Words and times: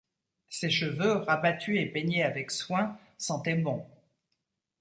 Ses 0.49 0.71
cheveux, 0.71 1.11
rabattus 1.11 1.79
et 1.79 1.85
peignés 1.85 2.23
avec 2.23 2.49
soin, 2.49 2.97
sentaient 3.19 3.53
bon. 3.53 3.85